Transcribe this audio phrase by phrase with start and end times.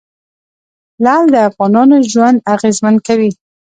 [1.03, 3.31] لعل د افغانانو ژوند اغېزمن کوي.